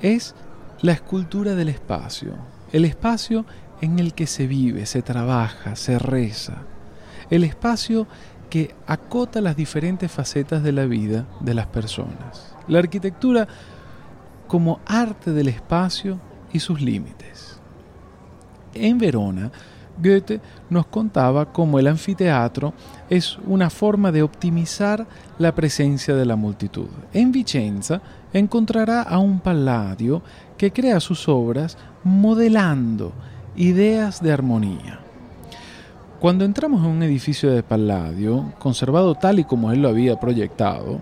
Es 0.00 0.34
la 0.80 0.92
escultura 0.92 1.54
del 1.54 1.68
espacio, 1.68 2.32
el 2.72 2.86
espacio 2.86 3.44
en 3.82 3.98
el 3.98 4.14
que 4.14 4.26
se 4.26 4.46
vive, 4.46 4.86
se 4.86 5.02
trabaja, 5.02 5.76
se 5.76 5.98
reza, 5.98 6.62
el 7.28 7.44
espacio 7.44 8.06
que 8.48 8.74
acota 8.86 9.42
las 9.42 9.54
diferentes 9.54 10.10
facetas 10.10 10.62
de 10.62 10.72
la 10.72 10.86
vida 10.86 11.26
de 11.40 11.52
las 11.52 11.66
personas. 11.66 12.54
La 12.68 12.78
arquitectura 12.78 13.46
como 14.50 14.80
arte 14.84 15.30
del 15.30 15.46
espacio 15.46 16.18
y 16.52 16.58
sus 16.58 16.80
límites. 16.80 17.60
En 18.74 18.98
Verona, 18.98 19.52
Goethe 19.96 20.40
nos 20.68 20.86
contaba 20.86 21.52
cómo 21.52 21.78
el 21.78 21.86
anfiteatro 21.86 22.74
es 23.08 23.38
una 23.46 23.70
forma 23.70 24.10
de 24.10 24.24
optimizar 24.24 25.06
la 25.38 25.54
presencia 25.54 26.16
de 26.16 26.26
la 26.26 26.34
multitud. 26.34 26.88
En 27.12 27.30
Vicenza 27.30 28.02
encontrará 28.32 29.02
a 29.02 29.20
un 29.20 29.38
Palladio 29.38 30.20
que 30.58 30.72
crea 30.72 30.98
sus 30.98 31.28
obras 31.28 31.78
modelando 32.02 33.12
ideas 33.54 34.20
de 34.20 34.32
armonía. 34.32 34.98
Cuando 36.18 36.44
entramos 36.44 36.84
en 36.84 36.90
un 36.90 37.04
edificio 37.04 37.52
de 37.52 37.62
Palladio, 37.62 38.52
conservado 38.58 39.14
tal 39.14 39.38
y 39.38 39.44
como 39.44 39.70
él 39.70 39.80
lo 39.80 39.90
había 39.90 40.18
proyectado, 40.18 41.00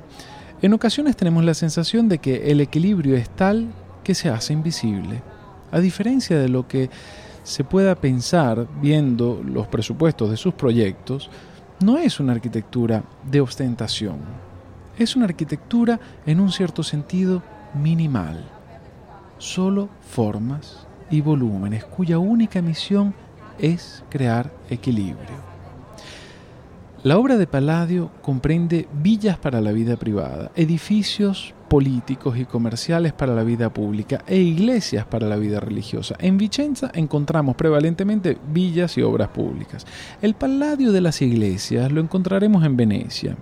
en 0.61 0.73
ocasiones 0.73 1.17
tenemos 1.17 1.45
la 1.45 1.55
sensación 1.55 2.09
de 2.09 2.19
que 2.19 2.50
el 2.50 2.61
equilibrio 2.61 3.17
es 3.17 3.31
tal 3.31 3.69
que 4.03 4.15
se 4.15 4.29
hace 4.29 4.53
invisible, 4.53 5.23
a 5.71 5.79
diferencia 5.81 6.38
de 6.38 6.49
lo 6.49 6.67
que 6.67 6.91
se 7.45 7.65
pueda 7.65 7.95
pensar 7.95 8.67
viendo 8.81 9.43
los 9.45 9.67
presupuestos 9.69 10.31
de 10.31 10.37
sus 10.37 10.55
proyectos, 10.55 11.31
no 11.81 11.97
es 11.97 12.19
una 12.19 12.33
arquitectura 12.33 13.05
de 13.31 13.41
ostentación, 13.41 14.19
es 14.99 15.15
una 15.15 15.27
arquitectura 15.27 16.00
en 16.27 16.41
un 16.41 16.50
cierto 16.50 16.83
sentido 16.83 17.43
minimal, 17.75 18.45
solo 19.38 19.88
formas 20.00 20.87
y 21.11 21.21
volúmenes 21.21 21.85
cuya 21.85 22.19
única 22.19 22.61
misión 22.61 23.15
es 23.59 24.03
crear 24.11 24.53
equilibrio. 24.69 25.48
La 27.05 27.17
obra 27.17 27.37
de 27.37 27.47
Palladio 27.47 28.11
comprende 28.23 28.88
villas 28.93 29.38
para 29.38 29.61
la 29.61 29.71
vida 29.71 29.97
privada, 29.97 30.50
edificios 30.57 31.55
políticos 31.69 32.37
y 32.37 32.45
comerciales 32.45 33.12
para 33.12 33.37
la 33.37 33.45
vida 33.45 33.73
pública 33.73 34.25
e 34.26 34.38
iglesias 34.38 35.07
para 35.07 35.28
la 35.28 35.37
vida 35.37 35.61
religiosa. 35.61 36.17
En 36.19 36.38
Vicenza 36.38 36.90
encontramos 36.93 37.55
prevalentemente 37.55 38.37
villas 38.52 38.99
y 38.99 39.02
obras 39.02 39.28
públicas. 39.28 39.87
El 40.21 40.35
Palladio 40.35 40.90
de 40.90 41.00
las 41.00 41.23
iglesias 41.23 41.93
lo 41.93 42.00
encontraremos 42.00 42.64
en 42.64 42.76
Venecia. 42.76 43.37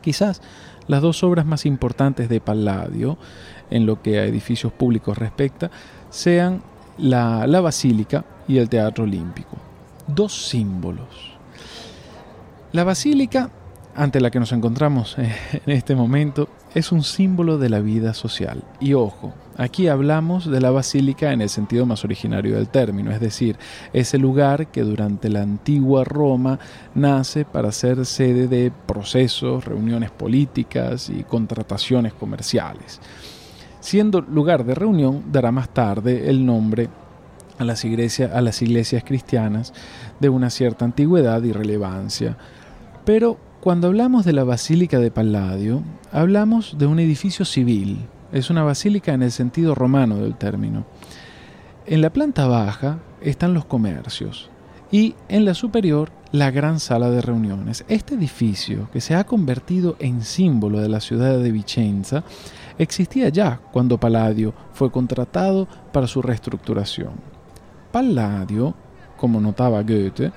Quizás 0.00 0.40
las 0.86 1.02
dos 1.02 1.24
obras 1.24 1.44
más 1.44 1.66
importantes 1.66 2.28
de 2.28 2.40
Palladio, 2.40 3.18
en 3.70 3.86
lo 3.86 4.00
que 4.02 4.20
a 4.20 4.24
edificios 4.24 4.72
públicos 4.72 5.18
respecta, 5.18 5.72
sean 6.10 6.62
la, 6.96 7.48
la 7.48 7.60
Basílica 7.60 8.24
y 8.46 8.58
el 8.58 8.68
Teatro 8.68 9.02
Olímpico. 9.02 9.56
Dos 10.06 10.48
símbolos 10.48 11.27
la 12.72 12.84
basílica 12.84 13.50
ante 13.94 14.20
la 14.20 14.30
que 14.30 14.38
nos 14.38 14.52
encontramos 14.52 15.18
eh, 15.18 15.34
en 15.66 15.72
este 15.72 15.96
momento 15.96 16.48
es 16.74 16.92
un 16.92 17.02
símbolo 17.02 17.58
de 17.58 17.70
la 17.70 17.80
vida 17.80 18.14
social. 18.14 18.62
Y 18.78 18.92
ojo, 18.92 19.32
aquí 19.56 19.88
hablamos 19.88 20.48
de 20.48 20.60
la 20.60 20.70
basílica 20.70 21.32
en 21.32 21.40
el 21.40 21.48
sentido 21.48 21.86
más 21.86 22.04
originario 22.04 22.56
del 22.56 22.68
término, 22.68 23.10
es 23.10 23.20
decir, 23.20 23.56
ese 23.92 24.18
lugar 24.18 24.68
que 24.68 24.82
durante 24.82 25.30
la 25.30 25.42
antigua 25.42 26.04
Roma 26.04 26.58
nace 26.94 27.44
para 27.44 27.72
ser 27.72 28.04
sede 28.04 28.46
de 28.46 28.70
procesos, 28.86 29.64
reuniones 29.64 30.10
políticas 30.10 31.10
y 31.10 31.24
contrataciones 31.24 32.12
comerciales. 32.12 33.00
Siendo 33.80 34.20
lugar 34.20 34.64
de 34.64 34.74
reunión, 34.74 35.24
dará 35.32 35.50
más 35.50 35.70
tarde 35.70 36.28
el 36.28 36.44
nombre 36.44 36.88
a 37.58 37.64
las, 37.64 37.84
iglesias, 37.84 38.32
a 38.32 38.40
las 38.40 38.62
iglesias 38.62 39.02
cristianas 39.04 39.72
de 40.20 40.28
una 40.28 40.50
cierta 40.50 40.84
antigüedad 40.84 41.42
y 41.42 41.52
relevancia 41.52 42.36
pero 43.08 43.38
cuando 43.62 43.86
hablamos 43.86 44.26
de 44.26 44.34
la 44.34 44.44
Basílica 44.44 44.98
de 44.98 45.10
Palladio, 45.10 45.82
hablamos 46.12 46.76
de 46.76 46.84
un 46.84 46.98
edificio 46.98 47.46
civil. 47.46 48.06
Es 48.32 48.50
una 48.50 48.64
basílica 48.64 49.14
en 49.14 49.22
el 49.22 49.32
sentido 49.32 49.74
romano 49.74 50.16
del 50.16 50.36
término. 50.36 50.84
En 51.86 52.02
la 52.02 52.10
planta 52.10 52.46
baja 52.46 52.98
están 53.22 53.54
los 53.54 53.64
comercios 53.64 54.50
y 54.92 55.14
en 55.30 55.46
la 55.46 55.54
superior 55.54 56.10
la 56.32 56.50
gran 56.50 56.80
sala 56.80 57.08
de 57.08 57.22
reuniones. 57.22 57.82
Este 57.88 58.14
edificio, 58.14 58.90
que 58.92 59.00
se 59.00 59.14
ha 59.14 59.24
convertido 59.24 59.96
en 60.00 60.20
símbolo 60.20 60.78
de 60.78 60.90
la 60.90 61.00
ciudad 61.00 61.38
de 61.38 61.50
Vicenza, 61.50 62.24
existía 62.76 63.30
ya 63.30 63.58
cuando 63.72 63.98
Palladio 63.98 64.52
fue 64.74 64.90
contratado 64.90 65.66
para 65.94 66.06
su 66.06 66.20
reestructuración. 66.20 67.12
Palladio, 67.90 68.74
como 69.16 69.40
notaba 69.40 69.82
Goethe, 69.82 70.30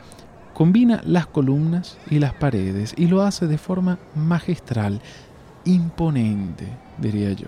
Combina 0.62 1.01
las 1.03 1.25
columnas 1.25 1.98
y 2.08 2.20
las 2.20 2.36
paredes 2.36 2.94
y 2.96 3.08
lo 3.08 3.24
hace 3.24 3.48
de 3.48 3.58
forma 3.58 3.98
magistral, 4.13 5.01
imponente, 5.65 6.68
diría 7.00 7.32
yo. 7.32 7.48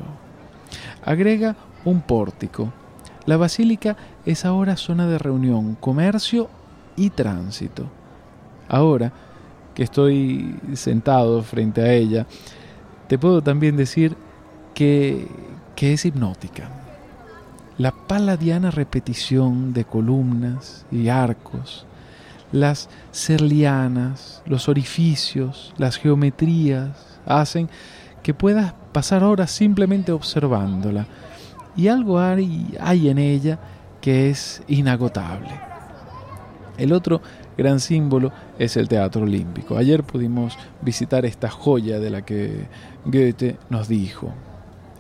Agrega 1.05 1.55
un 1.85 2.01
pórtico. 2.01 2.73
La 3.27 3.37
basílica 3.37 3.95
es 4.25 4.45
ahora 4.45 4.77
zona 4.77 5.05
de 5.05 5.19
reunión, 5.19 5.75
comercio 5.79 6.49
y 6.95 7.11
tránsito. 7.11 7.85
Ahora, 8.67 9.13
que 9.75 9.83
estoy 9.83 10.55
sentado 10.73 11.43
frente 11.43 11.81
a 11.83 11.93
ella, 11.93 12.25
te 13.07 13.19
puedo 13.19 13.43
también 13.43 13.77
decir 13.77 14.17
que, 14.73 15.27
que 15.75 15.93
es 15.93 16.03
hipnótica. 16.03 16.67
La 17.77 17.91
paladiana 17.91 18.71
repetición 18.71 19.71
de 19.71 19.85
columnas 19.85 20.87
y 20.91 21.09
arcos, 21.09 21.85
las 22.53 22.87
serlianas, 23.11 24.41
los 24.45 24.69
orificios, 24.69 25.73
las 25.77 25.97
geometrías, 25.97 26.91
hacen 27.25 27.67
que 28.21 28.33
puedas 28.33 28.73
pasar 28.93 29.23
horas 29.23 29.51
simplemente 29.51 30.13
observándola. 30.13 31.07
Y 31.75 31.87
algo 31.87 32.19
hay, 32.19 33.09
en 33.09 33.17
ella 33.17 33.59
que 33.99 34.29
es 34.29 34.61
inagotable. 34.67 35.49
El 36.77 36.93
otro 36.93 37.21
gran 37.57 37.79
símbolo 37.79 38.31
es 38.59 38.77
el 38.77 38.87
Teatro 38.87 39.23
Olímpico. 39.23 39.75
Ayer 39.75 40.03
pudimos 40.03 40.55
visitar 40.81 41.25
esta 41.25 41.49
joya 41.49 41.99
de 41.99 42.09
la 42.11 42.21
que 42.23 42.67
Goethe 43.05 43.57
nos 43.69 43.87
dijo. 43.87 44.31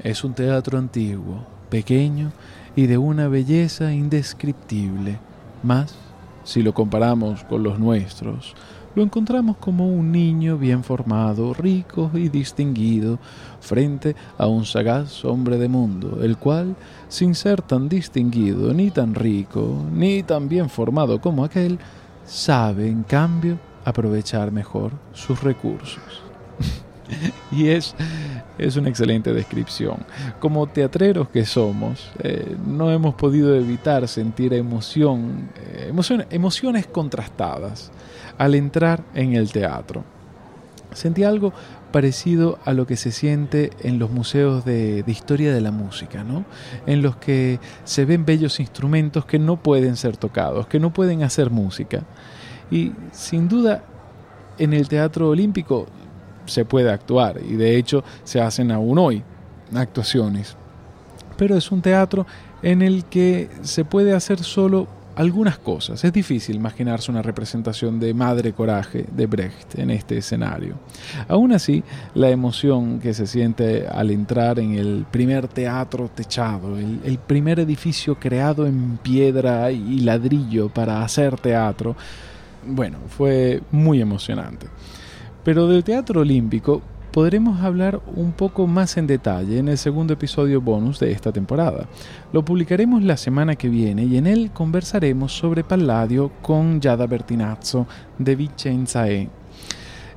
Es 0.01 0.23
un 0.23 0.33
teatro 0.33 0.79
antiguo, 0.79 1.45
pequeño 1.69 2.31
y 2.75 2.87
de 2.87 2.97
una 2.97 3.27
belleza 3.27 3.93
indescriptible, 3.93 5.19
más 5.61 5.95
si 6.43 6.61
lo 6.61 6.73
comparamos 6.73 7.43
con 7.43 7.63
los 7.63 7.79
nuestros, 7.79 8.55
lo 8.95 9.01
encontramos 9.01 9.57
como 9.57 9.87
un 9.87 10.11
niño 10.11 10.57
bien 10.57 10.83
formado, 10.83 11.53
rico 11.53 12.11
y 12.13 12.29
distinguido, 12.29 13.17
frente 13.59 14.15
a 14.37 14.45
un 14.47 14.65
sagaz 14.65 15.25
hombre 15.25 15.57
de 15.57 15.67
mundo, 15.67 16.19
el 16.21 16.37
cual, 16.37 16.75
sin 17.07 17.33
ser 17.33 17.61
tan 17.63 17.89
distinguido, 17.89 18.73
ni 18.73 18.91
tan 18.91 19.15
rico, 19.15 19.83
ni 19.91 20.21
tan 20.21 20.47
bien 20.47 20.69
formado 20.69 21.19
como 21.19 21.43
aquel, 21.43 21.79
sabe, 22.23 22.87
en 22.87 23.03
cambio, 23.03 23.57
aprovechar 23.83 24.51
mejor 24.51 24.91
sus 25.13 25.41
recursos. 25.41 26.21
y 27.51 27.69
es, 27.69 27.95
es 28.57 28.75
una 28.75 28.89
excelente 28.89 29.33
descripción. 29.33 29.97
Como 30.39 30.67
teatreros 30.67 31.29
que 31.29 31.45
somos, 31.45 32.11
eh, 32.19 32.55
no 32.65 32.91
hemos 32.91 33.15
podido 33.15 33.55
evitar 33.55 34.07
sentir 34.07 34.53
emoción, 34.53 35.49
eh, 35.57 35.93
emociones 36.29 36.87
contrastadas 36.87 37.91
al 38.37 38.55
entrar 38.55 39.03
en 39.13 39.33
el 39.33 39.51
teatro. 39.51 40.03
Sentí 40.93 41.23
algo 41.23 41.53
parecido 41.91 42.59
a 42.65 42.73
lo 42.73 42.87
que 42.87 42.97
se 42.97 43.11
siente 43.11 43.71
en 43.81 43.99
los 43.99 44.09
museos 44.09 44.65
de, 44.65 45.03
de, 45.03 45.11
historia 45.11 45.53
de 45.53 45.61
la 45.61 45.71
música, 45.71 46.23
¿no? 46.23 46.43
En 46.87 47.01
los 47.01 47.15
que 47.17 47.59
se 47.83 48.05
ven 48.05 48.25
bellos 48.25 48.59
instrumentos 48.59 49.25
que 49.25 49.37
no 49.37 49.57
pueden 49.57 49.95
ser 49.95 50.17
tocados, 50.17 50.67
que 50.67 50.79
no 50.79 50.91
pueden 50.91 51.23
hacer 51.23 51.51
música. 51.51 52.03
Y 52.71 52.93
sin 53.11 53.47
duda, 53.47 53.83
en 54.57 54.73
el 54.73 54.87
Teatro 54.87 55.29
Olímpico 55.29 55.87
se 56.45 56.65
puede 56.65 56.91
actuar 56.91 57.39
y 57.47 57.55
de 57.55 57.77
hecho 57.77 58.03
se 58.23 58.41
hacen 58.41 58.71
aún 58.71 58.97
hoy 58.97 59.23
actuaciones. 59.75 60.55
Pero 61.37 61.57
es 61.57 61.71
un 61.71 61.81
teatro 61.81 62.25
en 62.61 62.81
el 62.81 63.05
que 63.05 63.49
se 63.61 63.85
puede 63.85 64.13
hacer 64.13 64.39
solo 64.43 64.87
algunas 65.15 65.57
cosas. 65.57 66.03
Es 66.03 66.13
difícil 66.13 66.55
imaginarse 66.55 67.11
una 67.11 67.21
representación 67.21 67.99
de 67.99 68.13
Madre 68.13 68.53
Coraje 68.53 69.05
de 69.11 69.27
Brecht 69.27 69.77
en 69.77 69.91
este 69.91 70.17
escenario. 70.17 70.75
Aún 71.27 71.53
así, 71.53 71.83
la 72.15 72.29
emoción 72.29 72.99
que 72.99 73.13
se 73.13 73.27
siente 73.27 73.87
al 73.87 74.11
entrar 74.11 74.59
en 74.59 74.73
el 74.73 75.05
primer 75.09 75.47
teatro 75.47 76.09
techado, 76.13 76.77
el, 76.77 76.99
el 77.03 77.19
primer 77.19 77.59
edificio 77.59 78.15
creado 78.15 78.65
en 78.65 78.97
piedra 78.97 79.71
y 79.71 79.99
ladrillo 79.99 80.69
para 80.69 81.03
hacer 81.03 81.39
teatro, 81.39 81.95
bueno, 82.65 82.97
fue 83.07 83.61
muy 83.71 84.01
emocionante. 84.01 84.67
Pero 85.43 85.67
del 85.67 85.83
Teatro 85.83 86.21
Olímpico 86.21 86.81
podremos 87.11 87.61
hablar 87.61 88.01
un 88.15 88.31
poco 88.31 88.65
más 88.65 88.97
en 88.97 89.05
detalle 89.05 89.59
en 89.59 89.67
el 89.67 89.77
segundo 89.77 90.13
episodio 90.13 90.61
bonus 90.61 90.99
de 90.99 91.11
esta 91.11 91.31
temporada. 91.31 91.85
Lo 92.31 92.43
publicaremos 92.43 93.03
la 93.03 93.17
semana 93.17 93.55
que 93.55 93.69
viene 93.69 94.05
y 94.05 94.17
en 94.17 94.25
él 94.25 94.51
conversaremos 94.51 95.31
sobre 95.31 95.63
Palladio 95.63 96.31
con 96.41 96.81
Giada 96.81 97.05
Bertinazzo 97.05 97.85
de 98.17 98.35
Vicenza 98.35 99.09
E. 99.09 99.29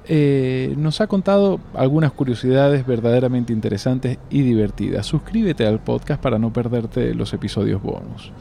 Eh, 0.09 0.75
nos 0.79 1.01
ha 1.01 1.09
contado 1.09 1.61
algunas 1.75 2.13
curiosidades 2.13 2.87
verdaderamente 2.87 3.53
interesantes 3.53 4.19
y 4.31 4.43
divertidas. 4.43 5.05
Suscríbete 5.05 5.67
al 5.67 5.81
podcast 5.81 6.23
para 6.23 6.39
no 6.39 6.53
perderte 6.53 7.13
los 7.15 7.35
episodios 7.35 7.83
bonus. 7.83 8.33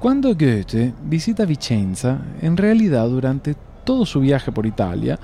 Cuando 0.00 0.30
Goethe 0.30 0.92
visita 1.04 1.44
Vicenza, 1.44 2.18
en 2.42 2.56
realidad 2.56 3.08
durante 3.08 3.54
todo 3.84 4.04
su 4.04 4.20
viaje 4.20 4.50
por 4.50 4.66
Italia, 4.66 5.18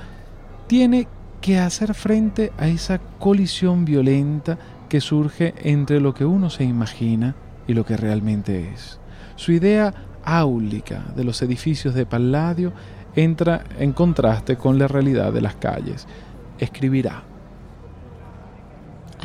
tiene 0.66 1.08
que 1.40 1.58
hacer 1.58 1.94
frente 1.94 2.52
a 2.58 2.68
esa 2.68 2.98
colisión 3.18 3.84
violenta 3.84 4.58
que 4.88 5.00
surge 5.00 5.54
entre 5.58 6.00
lo 6.00 6.14
que 6.14 6.24
uno 6.24 6.50
se 6.50 6.64
imagina 6.64 7.34
y 7.66 7.74
lo 7.74 7.84
que 7.84 7.96
realmente 7.96 8.72
es. 8.72 8.98
Su 9.36 9.52
idea 9.52 9.92
áulica 10.24 11.04
de 11.14 11.24
los 11.24 11.40
edificios 11.42 11.94
de 11.94 12.06
Palladio 12.06 12.72
entra 13.14 13.64
en 13.78 13.92
contraste 13.92 14.56
con 14.56 14.78
la 14.78 14.88
realidad 14.88 15.32
de 15.32 15.40
las 15.40 15.56
calles. 15.56 16.06
Escribirá 16.58 17.22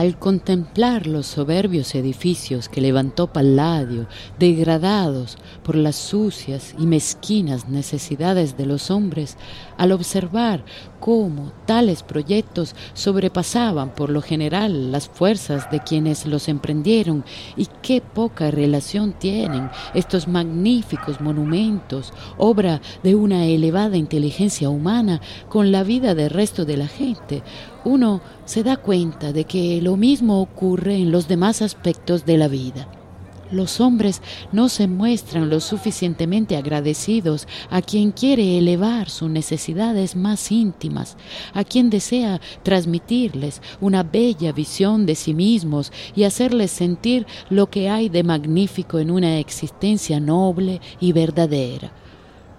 al 0.01 0.17
contemplar 0.17 1.05
los 1.05 1.27
soberbios 1.27 1.93
edificios 1.93 2.69
que 2.69 2.81
levantó 2.81 3.27
Palladio, 3.27 4.07
degradados 4.39 5.37
por 5.61 5.75
las 5.75 5.95
sucias 5.95 6.73
y 6.79 6.87
mezquinas 6.87 7.69
necesidades 7.69 8.57
de 8.57 8.65
los 8.65 8.89
hombres, 8.89 9.37
al 9.77 9.91
observar 9.91 10.65
cómo 10.99 11.51
tales 11.67 12.01
proyectos 12.01 12.75
sobrepasaban 12.95 13.93
por 13.93 14.09
lo 14.09 14.23
general 14.23 14.91
las 14.91 15.07
fuerzas 15.07 15.69
de 15.69 15.81
quienes 15.81 16.25
los 16.25 16.47
emprendieron 16.47 17.23
y 17.55 17.67
qué 17.83 18.01
poca 18.01 18.49
relación 18.49 19.13
tienen 19.13 19.69
estos 19.93 20.27
magníficos 20.27 21.21
monumentos, 21.21 22.11
obra 22.39 22.81
de 23.03 23.13
una 23.13 23.45
elevada 23.45 23.97
inteligencia 23.97 24.67
humana, 24.67 25.21
con 25.47 25.71
la 25.71 25.83
vida 25.83 26.15
del 26.15 26.31
resto 26.31 26.65
de 26.65 26.77
la 26.77 26.87
gente, 26.87 27.43
uno 27.85 28.21
se 28.45 28.63
da 28.63 28.77
cuenta 28.77 29.31
de 29.31 29.45
que 29.45 29.81
lo 29.81 29.97
mismo 29.97 30.41
ocurre 30.41 30.95
en 30.95 31.11
los 31.11 31.27
demás 31.27 31.61
aspectos 31.61 32.25
de 32.25 32.37
la 32.37 32.47
vida. 32.47 32.87
Los 33.51 33.81
hombres 33.81 34.21
no 34.53 34.69
se 34.69 34.87
muestran 34.87 35.49
lo 35.49 35.59
suficientemente 35.59 36.55
agradecidos 36.55 37.47
a 37.69 37.81
quien 37.81 38.11
quiere 38.11 38.57
elevar 38.57 39.09
sus 39.09 39.29
necesidades 39.29 40.15
más 40.15 40.51
íntimas, 40.53 41.17
a 41.53 41.65
quien 41.65 41.89
desea 41.89 42.39
transmitirles 42.63 43.61
una 43.81 44.03
bella 44.03 44.53
visión 44.53 45.05
de 45.05 45.15
sí 45.15 45.33
mismos 45.33 45.91
y 46.15 46.23
hacerles 46.23 46.71
sentir 46.71 47.27
lo 47.49 47.69
que 47.69 47.89
hay 47.89 48.07
de 48.07 48.23
magnífico 48.23 48.99
en 48.99 49.11
una 49.11 49.37
existencia 49.37 50.21
noble 50.21 50.79
y 51.01 51.11
verdadera. 51.11 51.91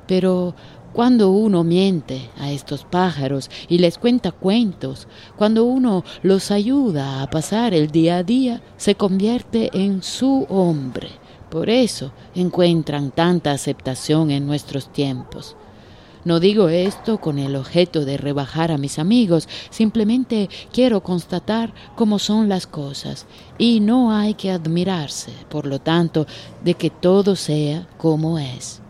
Pero 0.07 0.55
cuando 0.93 1.31
uno 1.31 1.65
miente 1.65 2.31
a 2.39 2.51
estos 2.51 2.85
pájaros 2.85 3.51
y 3.69 3.79
les 3.79 3.99
cuenta 3.99 4.33
cuentos, 4.33 5.09
cuando 5.37 5.65
uno 5.65 6.05
los 6.23 6.51
ayuda 6.51 7.23
a 7.23 7.31
pasar 7.31 7.75
el 7.75 7.91
día 7.91 8.19
a 8.19 8.23
día, 8.23 8.63
se 8.77 8.95
convierte 8.95 9.71
en 9.73 10.03
su 10.03 10.47
hombre. 10.49 11.09
Por 11.51 11.71
eso 11.71 12.13
encuentran 12.35 13.11
tanta 13.11 13.53
aceptación 13.53 14.31
en 14.31 14.47
nuestros 14.47 14.93
tiempos. 14.93 15.57
No 16.25 16.39
digo 16.39 16.69
esto 16.69 17.19
con 17.19 17.39
el 17.39 17.57
objeto 17.57 18.05
de 18.05 18.17
rebajar 18.17 18.71
a 18.71 18.79
mis 18.79 19.01
amigos, 19.01 19.49
simplemente 19.71 20.49
quiero 20.73 21.03
constatar 21.03 21.75
cómo 21.97 22.21
son 22.21 22.49
las 22.49 22.69
cosas 22.69 23.27
y 23.59 23.81
no 23.81 24.13
hay 24.13 24.35
que 24.35 24.53
admirarse, 24.53 25.33
por 25.49 25.67
lo 25.67 25.81
tanto, 25.81 26.27
de 26.63 26.75
que 26.75 26.91
todo 26.91 27.35
sea 27.35 27.89
como 27.99 28.39
es. 28.39 28.82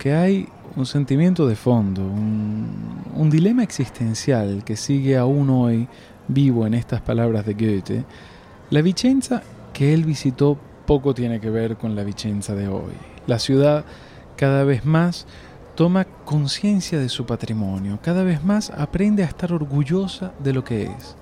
Aunque 0.00 0.14
hay 0.14 0.48
un 0.76 0.86
sentimiento 0.86 1.46
de 1.46 1.54
fondo, 1.54 2.00
un, 2.00 3.28
dilema 3.28 3.62
existencial 3.62 4.64
que 4.64 4.74
sigue 4.74 5.18
aún 5.18 5.50
hoy 5.50 5.88
vivo 6.26 6.66
en 6.66 6.72
estas 6.72 7.02
palabras 7.02 7.44
de 7.44 7.52
Goethe, 7.52 8.04
la 8.70 8.80
Vicenza 8.80 9.42
que 9.74 9.92
él 9.92 10.06
visitó 10.06 10.56
poco 10.86 11.12
tiene 11.12 11.38
que 11.38 11.50
ver 11.50 11.76
con 11.76 11.94
la 11.94 12.02
Vicenza 12.02 12.54
de 12.54 12.66
hoy. 12.66 12.94
La 13.26 13.38
ciudad 13.38 13.84
cada 14.38 14.64
vez 14.64 14.86
más 14.86 15.26
toma 15.74 16.06
conciencia 16.24 16.98
de 16.98 17.10
su 17.10 17.26
patrimonio, 17.26 17.98
cada 18.02 18.22
vez 18.22 18.42
más 18.42 18.70
aprende 18.70 19.22
a 19.22 19.26
estar 19.26 19.52
orgullosa 19.52 20.32
de 20.42 20.54
lo 20.54 20.64
que 20.64 20.84
es. 20.84 21.14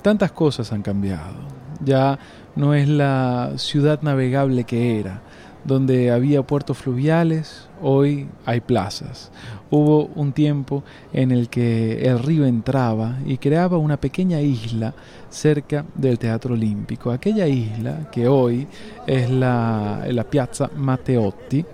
Tantas 0.00 0.32
cosas 0.32 0.72
han 0.72 0.80
cambiado. 0.80 1.36
Ya 1.84 2.18
no 2.56 2.72
es 2.72 2.88
la 2.88 3.52
ciudad 3.56 4.00
navegable 4.00 4.64
que 4.64 4.98
era, 4.98 5.20
donde 5.64 6.10
había 6.10 6.42
puertos 6.42 6.78
fluviales, 6.78 7.68
hoy 7.82 8.28
hay 8.44 8.60
plazas. 8.60 9.30
Hubo 9.70 10.06
un 10.14 10.32
tiempo 10.32 10.84
en 11.12 11.30
el 11.30 11.48
que 11.48 12.06
el 12.06 12.18
río 12.18 12.44
entraba 12.44 13.16
y 13.24 13.38
creaba 13.38 13.78
una 13.78 13.96
pequeña 13.96 14.40
isla 14.40 14.94
cerca 15.30 15.84
del 15.94 16.18
Teatro 16.18 16.54
Olímpico. 16.54 17.10
Aquella 17.10 17.46
isla, 17.46 18.10
que 18.12 18.28
hoy 18.28 18.66
es 19.06 19.30
la, 19.30 20.26
Piazza 20.30 20.70
Matteotti, 20.76 21.64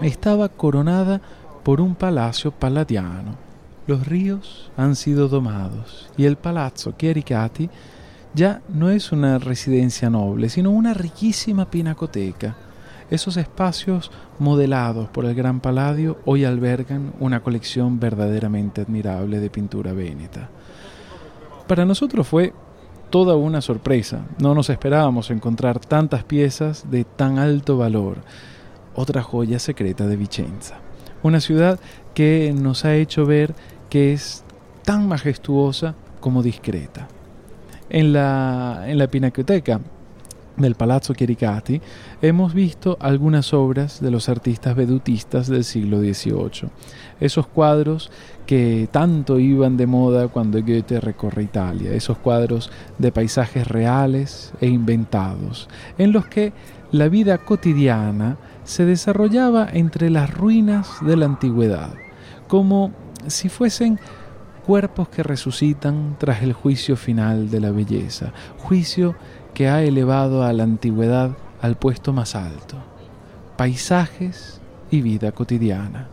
estaba 0.00 0.48
coronada 0.48 1.20
por 1.64 1.80
un 1.80 1.94
palacio 1.94 2.52
paladiano. 2.52 3.50
Los 3.86 4.06
ríos 4.06 4.70
han 4.76 4.94
sido 4.94 5.28
domados 5.28 6.10
y 6.16 6.24
el 6.24 6.36
Palazzo 6.36 6.92
Chiericati 6.96 7.68
ya 8.34 8.62
no 8.68 8.88
es 8.88 9.10
una 9.10 9.38
residencia 9.38 10.08
noble, 10.08 10.48
sino 10.48 10.70
una 10.70 10.94
riquísima 10.94 11.68
pinacoteca 11.68 12.54
esos 13.10 13.36
espacios 13.36 14.10
modelados 14.38 15.08
por 15.08 15.24
el 15.24 15.34
Gran 15.34 15.60
Palladio 15.60 16.18
hoy 16.24 16.44
albergan 16.44 17.12
una 17.18 17.42
colección 17.42 17.98
verdaderamente 17.98 18.80
admirable 18.80 19.40
de 19.40 19.50
pintura 19.50 19.92
véneta. 19.92 20.48
Para 21.66 21.84
nosotros 21.84 22.26
fue 22.26 22.52
toda 23.10 23.36
una 23.36 23.60
sorpresa. 23.60 24.24
No 24.38 24.54
nos 24.54 24.70
esperábamos 24.70 25.30
encontrar 25.30 25.80
tantas 25.80 26.24
piezas 26.24 26.90
de 26.90 27.04
tan 27.04 27.38
alto 27.38 27.76
valor. 27.76 28.18
Otra 28.94 29.22
joya 29.22 29.58
secreta 29.58 30.06
de 30.06 30.16
Vicenza. 30.16 30.78
Una 31.22 31.40
ciudad 31.40 31.78
que 32.14 32.54
nos 32.56 32.84
ha 32.84 32.94
hecho 32.94 33.26
ver 33.26 33.54
que 33.88 34.12
es 34.12 34.44
tan 34.84 35.08
majestuosa 35.08 35.94
como 36.20 36.42
discreta. 36.42 37.08
En 37.88 38.12
la, 38.12 38.84
en 38.86 38.98
la 38.98 39.08
Pinacoteca 39.08 39.80
del 40.56 40.74
Palazzo 40.74 41.14
Chiericati, 41.14 41.80
hemos 42.22 42.54
visto 42.54 42.96
algunas 43.00 43.54
obras 43.54 44.00
de 44.00 44.10
los 44.10 44.28
artistas 44.28 44.74
vedutistas 44.76 45.48
del 45.48 45.64
siglo 45.64 46.00
XVIII. 46.00 46.70
Esos 47.20 47.46
cuadros 47.46 48.10
que 48.46 48.88
tanto 48.90 49.38
iban 49.38 49.76
de 49.76 49.86
moda 49.86 50.28
cuando 50.28 50.60
Goethe 50.60 51.00
recorre 51.00 51.44
Italia, 51.44 51.92
esos 51.92 52.18
cuadros 52.18 52.70
de 52.98 53.12
paisajes 53.12 53.66
reales 53.66 54.52
e 54.60 54.66
inventados, 54.66 55.68
en 55.98 56.12
los 56.12 56.26
que 56.26 56.52
la 56.92 57.08
vida 57.08 57.38
cotidiana 57.38 58.36
se 58.64 58.84
desarrollaba 58.84 59.68
entre 59.72 60.10
las 60.10 60.32
ruinas 60.32 60.88
de 61.02 61.16
la 61.16 61.26
antigüedad, 61.26 61.94
como 62.48 62.92
si 63.26 63.48
fuesen 63.48 64.00
cuerpos 64.66 65.08
que 65.08 65.22
resucitan 65.22 66.16
tras 66.18 66.42
el 66.42 66.52
juicio 66.52 66.96
final 66.96 67.50
de 67.50 67.60
la 67.60 67.70
belleza, 67.70 68.32
juicio 68.58 69.14
ha 69.68 69.82
elevado 69.82 70.44
a 70.44 70.52
la 70.52 70.62
antigüedad 70.62 71.30
al 71.60 71.76
puesto 71.76 72.12
más 72.12 72.34
alto, 72.34 72.76
paisajes 73.56 74.60
y 74.90 75.02
vida 75.02 75.32
cotidiana. 75.32 76.08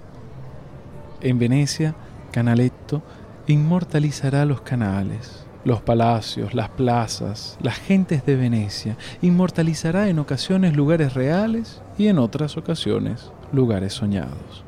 En 1.22 1.40
Venecia, 1.40 1.96
Canaletto 2.32 3.02
inmortalizará 3.48 4.46
los 4.46 4.62
canales, 4.62 5.46
los 5.64 5.82
palacios, 5.82 6.54
las 6.54 6.70
plazas, 6.70 7.58
las 7.62 7.78
gentes 7.78 8.26
de 8.26 8.36
Venecia, 8.36 8.98
inmortalizará 9.22 10.10
en 10.10 10.20
ocasiones 10.20 10.76
lugares 10.76 11.14
reales 11.14 11.82
y 11.98 12.08
en 12.08 12.20
otras 12.20 12.58
ocasiones 12.58 13.32
lugares 13.52 13.94
soñados. 13.94 14.64